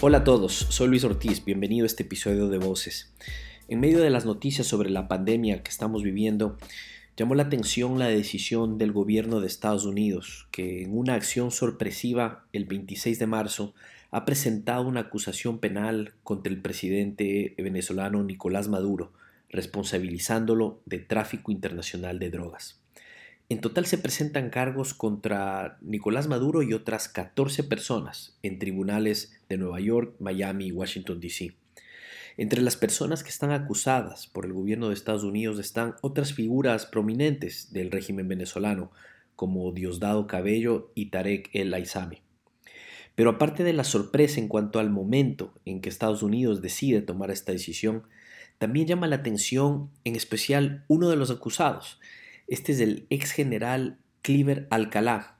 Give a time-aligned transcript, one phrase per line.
[0.00, 3.12] Hola a todos, soy Luis Ortiz, bienvenido a este episodio de Voces.
[3.66, 6.56] En medio de las noticias sobre la pandemia que estamos viviendo,
[7.16, 12.44] llamó la atención la decisión del gobierno de Estados Unidos, que en una acción sorpresiva
[12.52, 13.74] el 26 de marzo
[14.12, 19.12] ha presentado una acusación penal contra el presidente venezolano Nicolás Maduro,
[19.50, 22.80] responsabilizándolo de tráfico internacional de drogas.
[23.50, 29.56] En total se presentan cargos contra Nicolás Maduro y otras 14 personas en tribunales de
[29.56, 31.54] Nueva York, Miami y Washington, D.C.
[32.36, 36.84] Entre las personas que están acusadas por el gobierno de Estados Unidos están otras figuras
[36.84, 38.90] prominentes del régimen venezolano,
[39.34, 42.20] como Diosdado Cabello y Tarek El Aizami.
[43.14, 47.30] Pero aparte de la sorpresa en cuanto al momento en que Estados Unidos decide tomar
[47.30, 48.02] esta decisión,
[48.58, 51.98] también llama la atención en especial uno de los acusados,
[52.48, 55.38] este es el ex general Cliver Alcalá.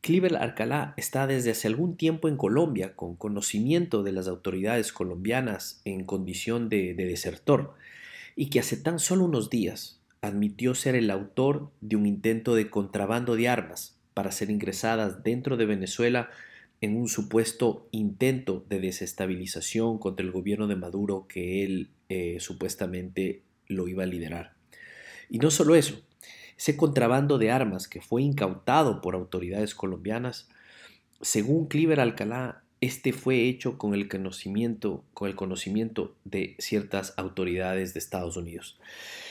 [0.00, 5.82] Cliver Alcalá está desde hace algún tiempo en Colombia con conocimiento de las autoridades colombianas
[5.84, 7.74] en condición de, de desertor
[8.34, 12.70] y que hace tan solo unos días admitió ser el autor de un intento de
[12.70, 16.30] contrabando de armas para ser ingresadas dentro de Venezuela
[16.80, 23.42] en un supuesto intento de desestabilización contra el gobierno de Maduro que él eh, supuestamente
[23.66, 24.54] lo iba a liderar.
[25.28, 26.02] Y no solo eso,
[26.60, 30.50] ese contrabando de armas que fue incautado por autoridades colombianas,
[31.22, 37.94] según Cliver Alcalá, este fue hecho con el conocimiento, con el conocimiento de ciertas autoridades
[37.94, 38.78] de Estados Unidos.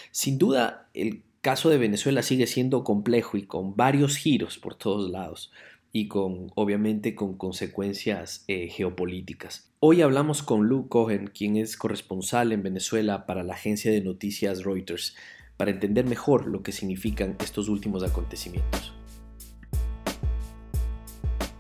[0.10, 5.12] Sin duda, el caso de Venezuela sigue siendo complejo y con varios giros por todos
[5.12, 5.52] lados
[5.94, 9.70] y con obviamente con consecuencias eh, geopolíticas.
[9.80, 14.64] Hoy hablamos con Luke Cohen, quien es corresponsal en Venezuela para la agencia de noticias
[14.64, 15.16] Reuters
[15.60, 18.94] para entender mejor lo que significan estos últimos acontecimientos.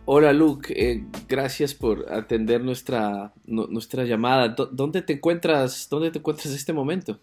[0.06, 4.56] Hola Luke, eh, gracias por atender nuestra, nuestra llamada.
[4.72, 5.90] ¿Dónde te encuentras?
[5.90, 7.20] ¿Dónde te encuentras en este momento?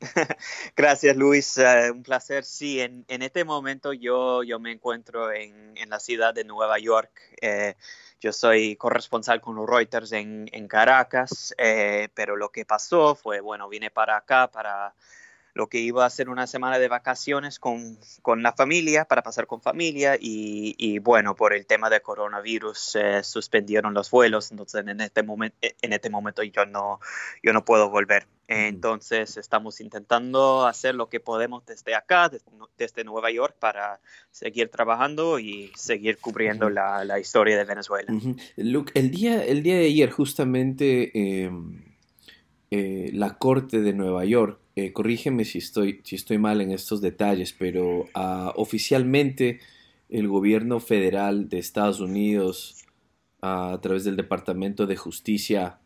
[0.76, 2.44] Gracias Luis, eh, un placer.
[2.44, 6.78] Sí, en, en, este momento yo, yo me encuentro en, en la ciudad de Nueva
[6.78, 7.10] York.
[7.40, 7.74] Eh,
[8.20, 11.54] yo soy corresponsal con los Reuters en, en Caracas,
[12.14, 14.94] pero lo que pasó fue, bueno, vine para acá para
[15.54, 19.46] lo que iba a ser una semana de vacaciones con, con la familia, para pasar
[19.46, 24.84] con familia, y, y, bueno, por el tema de coronavirus se suspendieron los vuelos, entonces
[24.86, 26.98] en este, momento en este momento yo no,
[27.42, 28.26] yo no puedo volver.
[28.46, 32.30] Entonces estamos intentando hacer lo que podemos desde acá,
[32.76, 34.00] desde, Nueva York, para
[34.30, 38.12] seguir trabajando y seguir cubriendo la, la, historia de Venezuela.
[38.56, 41.84] Luke, el día, el día de ayer justamente em,
[42.70, 47.00] eh, la Corte de Nueva York eh, corrígeme si estoy, si estoy mal en estos
[47.00, 49.60] detalles, pero uh, oficialmente
[50.08, 52.84] el gobierno federal de Estados Unidos,
[53.42, 55.78] uh, a través del Departamento de Justicia,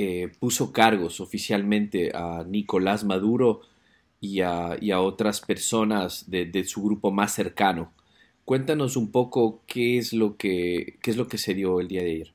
[0.00, 3.62] eh, puso cargos oficialmente a Nicolás Maduro
[4.20, 7.92] y a, y a otras personas de, de, su grupo más cercano.
[8.44, 12.04] Cuéntanos un poco qué es lo que, qué es lo que se dio el día
[12.04, 12.32] de ayer.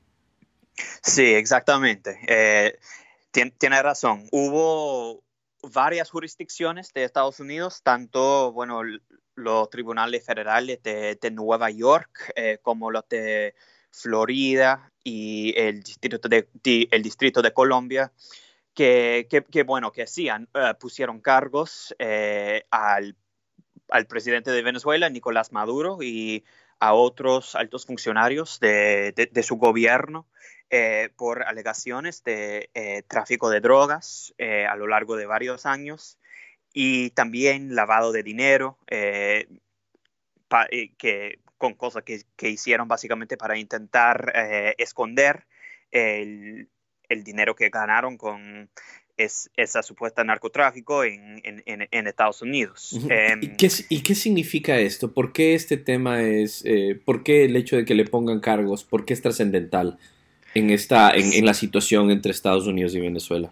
[1.02, 2.18] Sí, exactamente.
[2.28, 2.78] Eh,
[3.34, 4.26] tiene razón.
[4.30, 5.24] Hubo
[5.62, 8.82] varias jurisdicciones de Estados Unidos, tanto, bueno,
[9.34, 13.54] los tribunales federales de, Nueva York eh, como los de
[13.90, 18.12] Florida y el distrito de, Colombia,
[18.74, 19.26] que,
[19.66, 23.16] bueno, que hacían, eh, pusieron cargos eh, al,
[24.08, 26.44] presidente de Venezuela, Nicolás Maduro, y
[26.80, 30.26] a otros altos funcionarios de su gobierno
[30.76, 36.18] eh, por alegaciones de eh, tráfico de drogas eh, a lo largo de varios años
[36.72, 39.46] y también lavado de dinero, que,
[41.58, 44.32] con cosas que, que, hicieron básicamente para intentar
[44.76, 45.46] esconder
[45.92, 46.68] el,
[47.08, 48.68] el, dinero que ganaron con
[49.16, 52.98] es, esa supuesta narcotráfico en, en, en Estados Unidos.
[53.08, 55.14] Em, ¿Y, qué, ¿Y, qué, significa esto?
[55.14, 56.64] ¿Por qué este tema es,
[57.04, 60.00] por qué el hecho de que le pongan cargos, por qué es trascendental?
[60.54, 63.50] En, esta, en, la situación entre Estados Unidos y Venezuela?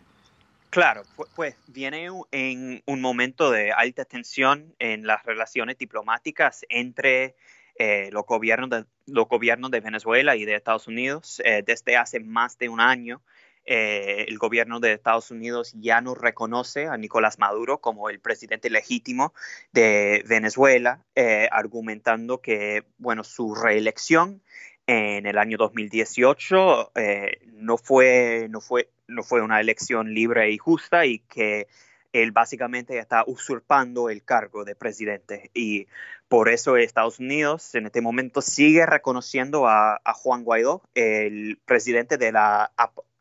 [0.70, 1.02] Claro,
[1.36, 7.34] pues, viene en un momento de alta tensión en las relaciones diplomáticas entre
[7.76, 11.42] eh, los, gobiernos de, los gobiernos de Venezuela y de Estados Unidos.
[11.44, 13.22] Eh, desde hace más de un año,
[13.64, 18.70] eh, el gobierno de Estados Unidos ya no reconoce a Nicolás Maduro como el presidente
[18.70, 19.34] legítimo
[19.72, 21.04] de Venezuela,
[21.50, 24.42] argumentando que, bueno, su reelección
[24.92, 30.58] en el año 2018 eh, no, fue, no, fue, no fue una elección libre y
[30.58, 31.66] justa y que
[32.12, 35.50] él básicamente está usurpando el cargo de presidente.
[35.54, 35.86] Y
[36.28, 42.32] por eso Estados Unidos en este momento sigue reconociendo a, Juan Guaidó, el presidente de
[42.32, 42.72] la,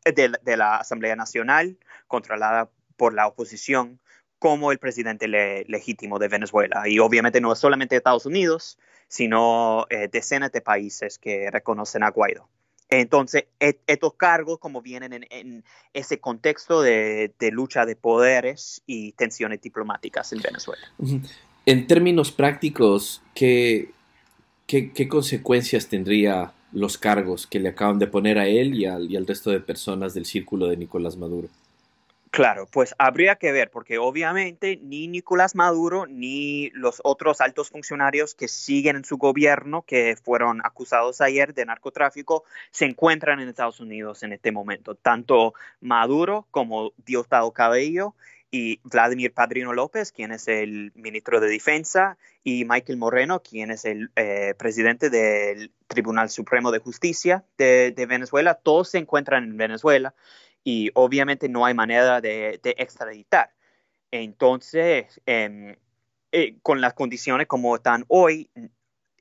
[0.04, 3.98] de, la Asamblea Nacional, controlada por la oposición,
[4.42, 6.88] como el presidente legítimo de Venezuela.
[6.88, 12.10] Y obviamente no es solamente Estados Unidos, sino eh, decenas de países que reconocen a
[12.10, 12.48] Guaidó.
[12.90, 15.62] Entonces, estos cargos como vienen en,
[15.94, 20.82] ese contexto de, lucha de poderes y tensiones diplomáticas en Venezuela.
[21.64, 23.92] En términos prácticos, ¿qué,
[24.66, 29.16] qué, consecuencias tendría los cargos que le acaban de poner a él y al, y
[29.16, 31.48] al resto de personas del círculo de Nicolás Maduro?
[32.32, 38.34] Claro, pues habría que ver, porque obviamente ni Nicolás Maduro ni los otros altos funcionarios
[38.34, 43.80] que siguen en su gobierno, que fueron acusados ayer de narcotráfico, se encuentran en Estados
[43.80, 44.94] Unidos en este momento.
[44.94, 45.52] Tanto
[45.82, 48.14] Maduro como Diosdado Cabello
[48.50, 53.84] y Vladimir Padrino López, quien es el ministro de Defensa, y Michael Moreno, quien es
[53.84, 60.14] el eh, presidente del Tribunal Supremo de Justicia de Venezuela, todos se encuentran en Venezuela
[60.64, 63.52] y obviamente no hay manera de, extraditar.
[64.10, 65.76] Entonces, em,
[66.32, 68.50] eh, con las condiciones como están hoy,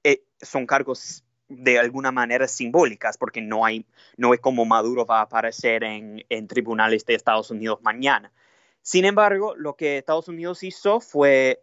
[0.04, 3.86] eh, son cargos de alguna manera simbólicas, porque no hay,
[4.18, 8.32] no es como Maduro va a aparecer en, en tribunales de Estados Unidos mañana.
[8.84, 11.62] Sin embargo, lo que Estados Unidos hizo fue,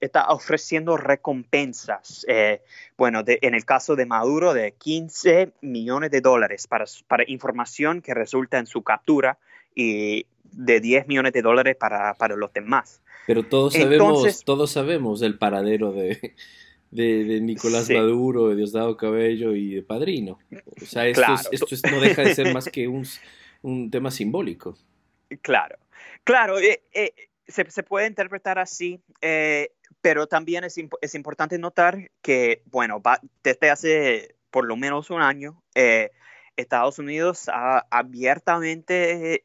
[0.00, 2.62] está ofreciendo recompensas, eh,
[2.96, 8.14] bueno, en el caso de Maduro, de 15 millones de dólares para, para información que
[8.14, 9.38] resulta en su captura
[9.74, 13.02] y de 10 millones de dólares para, para los demás.
[13.26, 16.34] Pero todos sabemos, todos sabemos del paradero de,
[16.90, 20.38] de, Nicolás Maduro, de Diosdado Cabello y de Padrino.
[20.80, 23.06] O sea, esto, esto no deja de ser más que un,
[23.62, 24.76] un tema simbólico.
[25.42, 25.76] Claro.
[26.24, 27.12] Claro, eh, eh,
[27.46, 30.78] se, puede interpretar así, eh, pero también es,
[31.14, 33.02] importante notar que, bueno,
[33.42, 35.62] desde hace por lo menos un año,
[36.56, 39.44] Estados Unidos ha abiertamente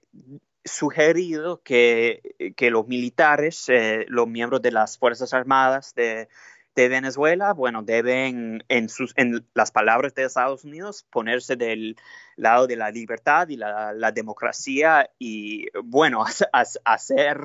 [0.64, 3.68] sugerido que, que los militares,
[4.08, 6.30] los miembros de las Fuerzas Armadas de,
[6.76, 11.98] de Venezuela, bueno, deben, en, sus, en las palabras de Estados Unidos, ponerse del
[12.36, 16.24] lado de la libertad y la, democracia y, bueno,
[16.86, 17.42] hacer,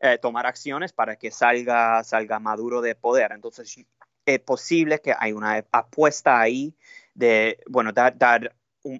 [0.00, 3.32] eh, tomar acciones para que salga, salga Maduro de poder.
[3.32, 3.84] Entonces,
[4.26, 6.74] es posible que hay una apuesta ahí
[7.14, 8.56] de, bueno, dar, dar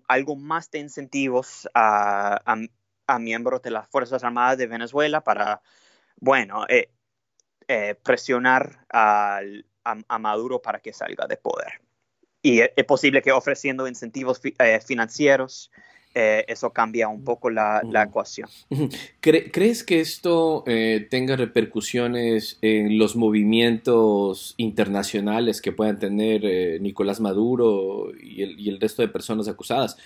[0.08, 2.40] algo más de incentivos a,
[3.06, 5.62] a, miembros de las Fuerzas Armadas de Venezuela para,
[6.17, 6.94] bueno, eh,
[7.69, 9.40] eh, presionar a,
[10.19, 11.81] Maduro para que salga de poder.
[12.43, 15.70] Y es, posible que ofreciendo incentivos eh, financieros,
[16.14, 18.49] eh, eso cambia un poco la, ecuación.
[19.20, 20.64] ¿Crees que esto
[21.11, 29.08] tenga repercusiones en los movimientos internacionales que puedan tener Nicolás Maduro y el, resto de
[29.08, 29.96] personas acusadas?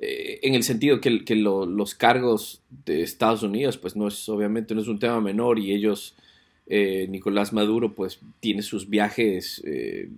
[0.00, 4.80] en el sentido que, que los cargos de Estados Unidos, pues no es, obviamente no
[4.80, 6.14] es un tema menor y ellos
[6.70, 10.10] eh, Nicolás Maduro pues tiene sus viajes eh,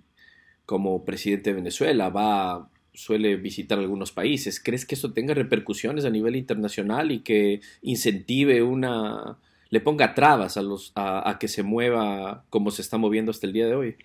[0.66, 4.58] como presidente de Venezuela, va, suele visitar algunos países.
[4.60, 9.38] ¿Crees que eso tenga repercusiones a nivel internacional y que incentive una,
[9.68, 13.52] le ponga trabas a, los, a, que se mueva como se está moviendo hasta el
[13.52, 13.96] día de hoy?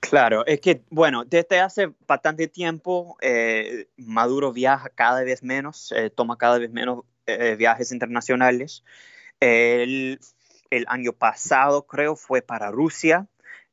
[0.00, 6.38] Claro, es que, bueno, desde hace bastante tiempo eh, Maduro viaja cada vez menos, toma
[6.38, 7.04] cada vez menos
[7.58, 8.82] viajes internacionales.
[10.70, 13.26] El año pasado, creo, fue para Rusia,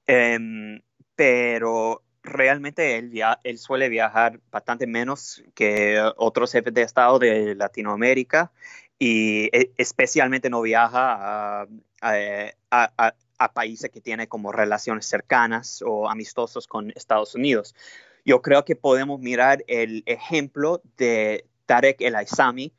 [0.07, 0.81] em,
[1.15, 8.51] pero realmente él, suele viajar bastante menos que otros jefes de Estado de Latinoamérica
[8.99, 11.67] y e, especialmente no viaja
[12.01, 17.75] a, países que tienen como relaciones cercanas o amistosos con Estados Unidos.
[18.25, 22.73] Yo creo que podemos mirar el ejemplo de Tarek El Aizami,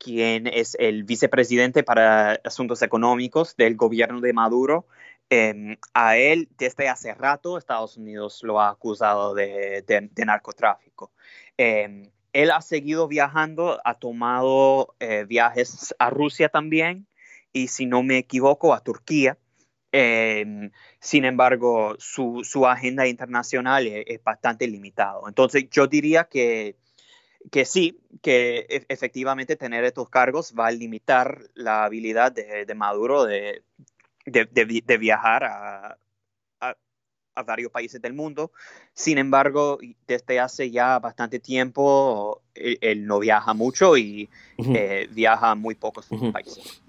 [0.00, 4.86] quien es el vicepresidente para asuntos económicos del gobierno de Maduro.
[5.28, 9.84] Em, a él, desde hace rato, Estados Unidos lo ha acusado de,
[10.16, 11.12] narcotráfico.
[11.56, 17.06] Em, él ha seguido viajando, ha tomado eh, viajes a Rusia también
[17.52, 19.36] y, si no me equivoco, a Turquía.
[19.92, 25.28] Em, sin embargo, su, agenda internacional es, es, bastante limitado.
[25.28, 26.76] Entonces, yo diría que
[27.50, 33.24] que sí, que e, efectivamente tener estos cargos va a limitar la habilidad de, Maduro
[33.24, 33.62] de,
[34.98, 35.96] viajar a,
[37.46, 38.52] varios países del mundo.
[38.92, 44.28] Sin embargo, desde hace ya bastante tiempo, él, no viaja mucho y
[44.58, 46.82] eh, viaja a muy pocos países.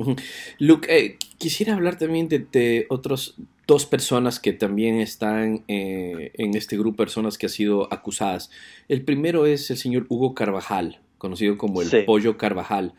[0.60, 3.38] Luke, eh, quisiera hablar también de, de otros
[3.72, 8.52] dos personas que también están eh, en este grupo, personas que han sido acusadas.
[8.90, 12.94] El primero es el señor Hugo Carvajal, conocido como el Pollo Carvajal.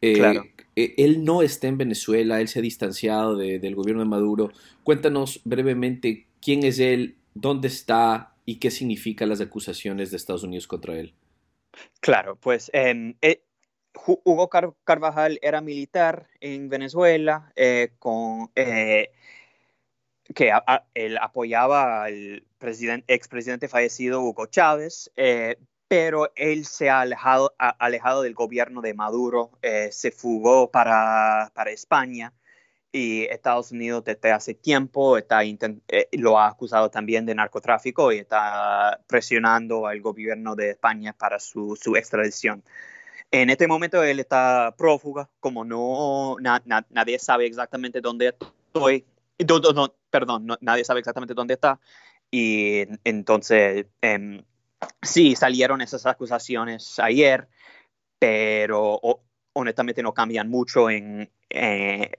[0.00, 0.44] claro.
[0.74, 4.52] Eh, él no está en Venezuela, él se ha distanciado del gobierno de Maduro.
[4.84, 10.66] Cuéntanos brevemente quién es él, dónde está y qué significan las acusaciones de Estados Unidos
[10.66, 11.12] contra él.
[12.00, 13.42] Claro, pues em, eh,
[14.24, 14.48] Hugo
[14.84, 18.50] Carvajal era militar en Venezuela eh, con,
[20.34, 20.52] que
[20.94, 22.44] él apoyaba al
[23.06, 25.10] expresidente fallecido Hugo Chávez,
[25.88, 32.32] pero él se ha alejado, del gobierno de Maduro, eh, se fugó para, España
[32.90, 38.18] y Estados Unidos desde hace tiempo está eh, lo ha acusado también de narcotráfico y
[38.18, 42.64] está presionando al gobierno de España para su, extradición.
[43.30, 49.04] En este momento él está prófuga, como no nadie sabe exactamente dónde estoy,
[50.10, 51.80] perdón, nadie sabe exactamente dónde está
[52.30, 53.86] y entonces...
[54.00, 54.42] Em,
[55.02, 57.48] sí, salieron esas acusaciones ayer,
[58.18, 59.00] pero
[59.52, 62.10] honestamente no cambian mucho en, eh,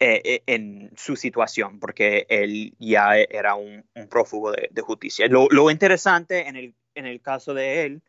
[0.00, 5.26] eh, en su situación, porque él ya era un, prófugo de, justicia.
[5.28, 8.02] Lo, interesante en el, en el, caso de él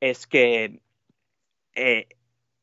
[0.00, 0.80] es que
[1.74, 2.08] eh,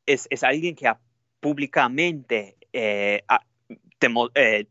[0.06, 0.94] es, es, alguien que
[1.40, 2.58] públicamente
[4.02, 4.66] ha,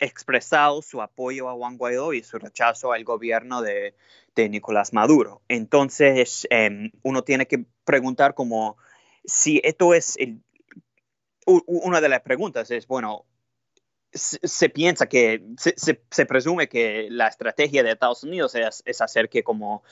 [0.00, 3.94] expresado su apoyo a Juan Guaidó y su rechazo al gobierno de,
[4.36, 5.42] Nicolás Maduro.
[5.48, 8.76] Entonces, em, uno tiene que preguntar como
[9.24, 10.16] si esto es
[11.44, 13.24] una de las preguntas es, bueno,
[14.12, 19.82] se, piensa que, se, presume que la estrategia de Estados Unidos es, hacer que como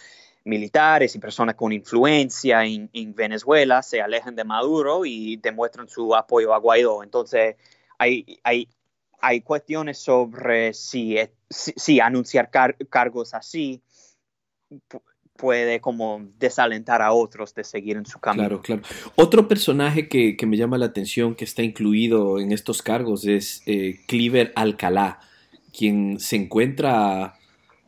[0.44, 6.54] militares y personas con influencia en, Venezuela se alejen de Maduro y demuestren su apoyo
[6.54, 7.02] a Guaidó.
[7.02, 7.56] Entonces,
[7.98, 8.68] hay, hay,
[9.20, 11.16] hay cuestiones sobre si,
[11.50, 13.82] si, anunciar cargos así
[15.36, 18.48] puede como desalentar a otros de seguir en su camino.
[18.48, 18.82] Claro, claro.
[19.16, 24.00] Otro personaje que, me llama la atención que está incluido en estos cargos es eh,
[24.06, 25.20] Cliver Alcalá,
[25.76, 27.34] quien se encuentra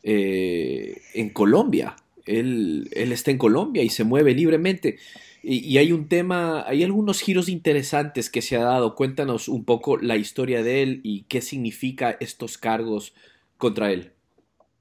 [0.03, 1.97] eh, en Colombia.
[2.27, 4.99] Él, él, está en Colombia y se mueve libremente.
[5.43, 8.95] Y, hay un tema, hay algunos giros interesantes que se ha dado.
[8.95, 13.15] Cuéntanos un poco la historia de él y qué significa estos cargos
[13.57, 14.13] contra él.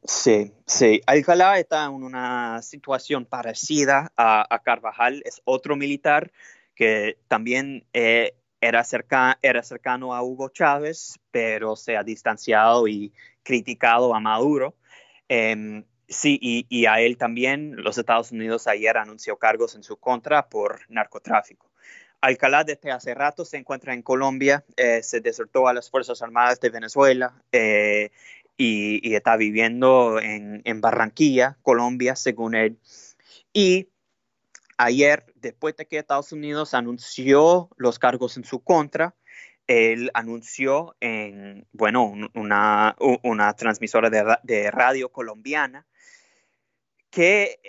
[0.03, 1.01] Sí, sí.
[1.05, 5.21] Alcalá está en una situación parecida a, Carvajal.
[5.25, 6.31] Es otro militar
[6.75, 8.85] que también eh, era,
[9.41, 14.75] era cercano a Hugo Chávez, pero se ha distanciado y criticado a Maduro.
[15.29, 20.47] Em, Sí, y, a él también los Estados Unidos ayer anunció cargos en su contra
[20.47, 21.69] por narcotráfico.
[22.21, 26.61] Alcalá desde hace rato se encuentra en Colombia, eh, se desertó a las Fuerzas Armadas
[26.61, 28.11] de Venezuela eh,
[28.55, 32.79] y, está viviendo en, Barranquilla, Colombia, según él.
[33.51, 33.89] Y
[34.77, 39.13] ayer, después de que Estados Unidos anunció los cargos en su contra,
[39.67, 42.95] él anunció en, bueno, una,
[43.57, 45.85] transmisora de radio colombiana
[47.09, 47.59] que,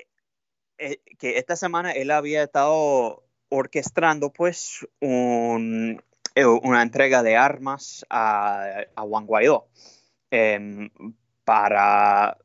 [0.79, 8.85] eh, que esta semana él había estado orquestando pues eh, una entrega de armas a,
[8.95, 9.69] a Juan Guaidó
[10.31, 10.91] em,
[11.45, 12.37] para,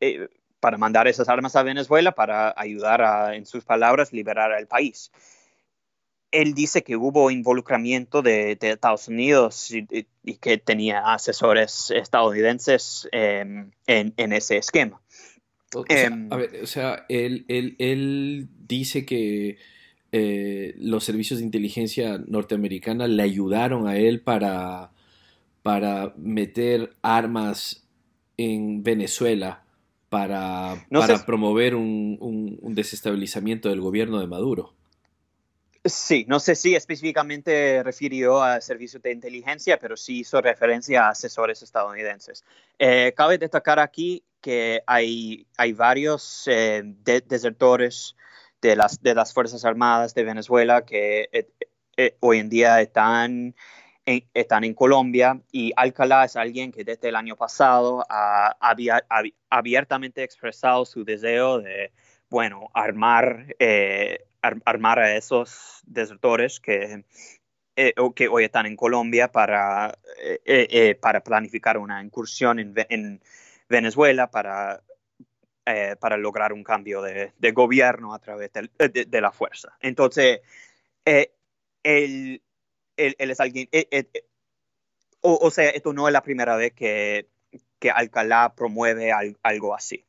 [0.00, 0.28] eh,
[0.60, 5.10] para mandar esas armas a Venezuela para ayudar a, en sus palabras, liberar al país.
[6.32, 9.84] Él dice que hubo involucramiento de, Estados Unidos y,
[10.40, 15.00] que tenía asesores estadounidenses em, en, en, ese esquema.
[15.74, 19.58] O sea, em, a ver, o sea, él, él, dice que
[20.10, 24.92] eh, los servicios de inteligencia norteamericana le ayudaron a él para,
[25.62, 27.86] para meter armas
[28.36, 29.62] en Venezuela
[30.12, 34.74] para, para promover un, un, desestabilizamiento del gobierno de Maduro.
[35.84, 41.10] Sí, no sé si específicamente refirió a servicios de inteligencia, pero sí hizo referencia a
[41.10, 42.44] asesores estadounidenses.
[42.78, 48.14] Eh, cabe destacar aquí que hay, hay varios eh, desertores
[48.60, 51.28] de las, de las Fuerzas Armadas de Venezuela que
[51.96, 53.56] eh, hoy en día están
[54.06, 58.56] en, están en Colombia y Alcalá es alguien que desde el año pasado ha,
[59.50, 61.90] abiertamente expresado su deseo de,
[62.30, 63.46] bueno, armar,
[64.42, 67.04] armar a esos desertores que,
[67.74, 69.98] que hoy están en Colombia para,
[71.00, 73.22] para planificar una incursión en, en
[73.68, 74.82] Venezuela para,
[75.64, 79.76] eh, para lograr un cambio de, gobierno a través de, la fuerza.
[79.80, 80.40] Entonces,
[81.04, 81.32] eh,
[81.84, 82.42] él,
[82.96, 83.68] es alguien,
[85.20, 87.28] o, sea, esto no es la primera vez que,
[87.78, 90.04] que Alcalá promueve algo así.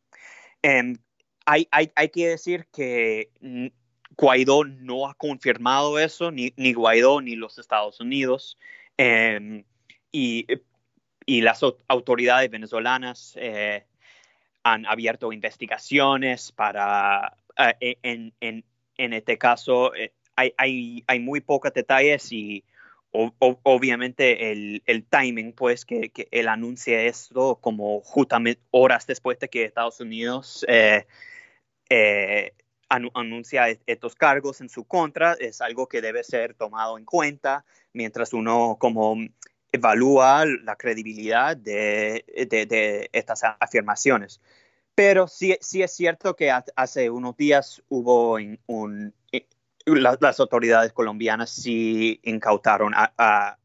[0.64, 0.98] Em,
[1.46, 3.30] hay, hay, hay, que decir que
[4.18, 8.58] Guaidó no ha confirmado eso, ni, ni Guaidó ni los Estados Unidos.
[8.98, 9.64] Em,
[10.12, 10.46] y,
[11.26, 13.86] y, las autoridades venezolanas eh,
[14.64, 17.36] han abierto investigaciones para,
[17.80, 18.64] eh, en, en,
[18.98, 22.64] en, este caso, eh, hay, hay, hay, muy pocos detalles y
[23.12, 29.50] obviamente el, el, timing, pues, que, que, él anuncie esto como justamente horas después de
[29.50, 30.66] que Estados Unidos
[33.14, 38.34] anuncia estos cargos en su contra es algo que debe ser tomado en cuenta mientras
[38.34, 39.18] uno como
[39.72, 42.26] evalúa la credibilidad de,
[43.12, 44.40] estas afirmaciones.
[44.96, 49.14] Pero sí, sí, es cierto que hace unos días hubo un,
[49.86, 53.58] las autoridades colombianas sí incautaron a,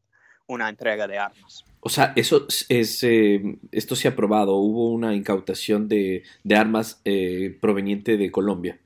[0.47, 1.63] una entrega de armas.
[1.79, 4.55] O sea, eso es, eh, esto se ha probado.
[4.55, 8.79] Hubo una incautación de, de armas eh, proveniente de Colombia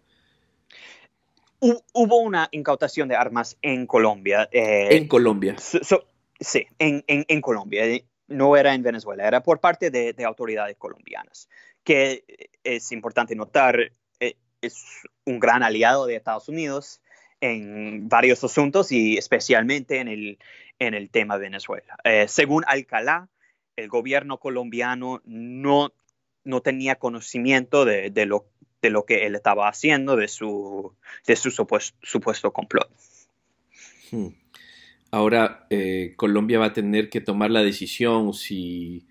[1.93, 4.50] hubo una incautación de armas en Colombia.
[4.51, 5.55] Eh, en Colombia.
[5.58, 7.86] sí, en, en, Colombia.
[7.86, 11.50] Eh, no era en Venezuela, era por parte de, autoridades colombianas,
[11.84, 12.24] que
[12.63, 14.86] es importante notar, eh, es
[15.25, 17.01] un gran aliado de Estados Unidos
[17.41, 20.39] en varios asuntos y especialmente en el,
[20.79, 21.98] en el tema de Venezuela.
[22.27, 23.27] según Alcalá,
[23.75, 25.93] el gobierno colombiano no,
[26.43, 28.46] no tenía conocimiento de, de, lo,
[28.83, 30.93] de lo que él estaba haciendo, de su,
[31.25, 32.91] de su supuesto, complot.
[34.11, 34.27] Hmm.
[35.09, 39.07] Ahora eh, Colombia va a tener que tomar la decisión si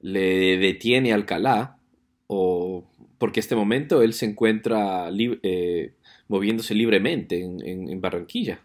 [0.00, 1.78] le detiene a Alcalá
[2.26, 2.84] o
[3.16, 5.08] porque en este momento él se encuentra
[5.42, 5.94] eh,
[6.28, 8.60] moviéndose libremente en, Barranquilla.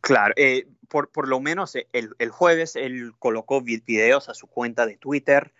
[0.00, 4.86] Claro, eh, por, por, lo menos el, el, jueves él colocó videos a su cuenta
[4.86, 5.52] de Twitter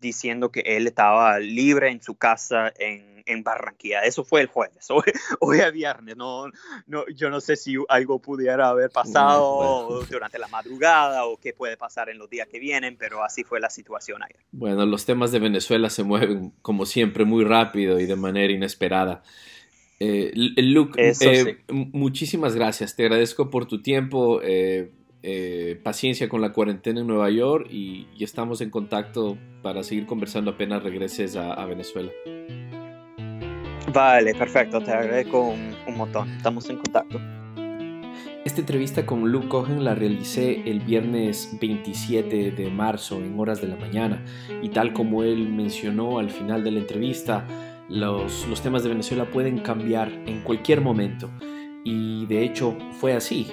[0.00, 4.00] diciendo que él estaba libre en su casa en, en Barranquilla.
[4.00, 4.88] Eso fue el jueves.
[5.40, 6.16] Hoy, es viernes.
[6.16, 6.46] No,
[6.86, 11.76] no, yo no sé si algo pudiera haber pasado durante la madrugada o qué puede
[11.76, 14.40] pasar en los días que vienen, pero así fue la situación ayer.
[14.52, 19.22] Bueno, los temas de Venezuela se mueven como siempre muy rápido y de manera inesperada.
[20.02, 22.96] Eh, Luke, eh, muchísimas gracias.
[22.96, 24.40] Te agradezco por tu tiempo.
[24.42, 24.90] Eh,
[25.22, 30.52] eh, paciencia con la cuarentena en Nueva York y, estamos en contacto para seguir conversando
[30.52, 32.10] apenas regreses a, Venezuela.
[33.92, 36.30] Vale, perfecto, te agradezco un, un, montón.
[36.30, 37.18] Estamos en contacto.
[38.44, 43.68] Esta entrevista con Luke Cohen la realicé el viernes 27 de marzo en horas de
[43.68, 44.24] la mañana
[44.62, 47.46] y tal como él mencionó al final de la entrevista,
[47.90, 51.30] los, los temas de Venezuela pueden cambiar en cualquier momento.
[51.84, 53.48] Y de hecho fue así.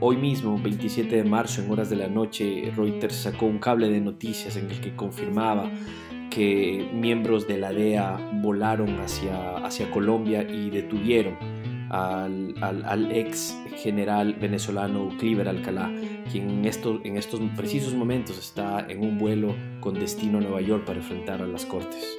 [0.00, 4.00] hoy mismo, 27 de marzo, en horas de la noche, Reuters sacó un cable de
[4.00, 5.70] noticias en el que confirmaba
[6.30, 11.36] que miembros de la DEA volaron hacia, hacia Colombia y detuvieron
[11.90, 15.92] al, al, ex general venezolano Cliver Alcalá,
[16.30, 20.62] quien en estos, en estos precisos momentos está en un vuelo con destino a Nueva
[20.62, 22.18] York para enfrentar a las cortes.